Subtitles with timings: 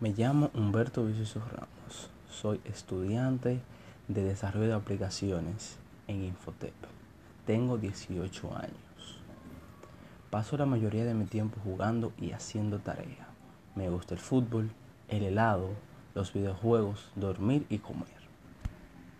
[0.00, 2.08] Me llamo Humberto Vicioso Ramos.
[2.30, 3.60] Soy estudiante
[4.08, 5.76] de desarrollo de aplicaciones
[6.08, 6.72] en Infotep.
[7.44, 9.20] Tengo 18 años.
[10.30, 13.28] Paso la mayoría de mi tiempo jugando y haciendo tarea.
[13.74, 14.70] Me gusta el fútbol,
[15.08, 15.68] el helado,
[16.14, 18.29] los videojuegos, dormir y comer.